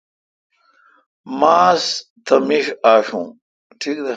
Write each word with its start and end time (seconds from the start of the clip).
ماستہ 1.39 2.35
میݭ 2.47 2.65
آݭوں۔ 2.93 3.25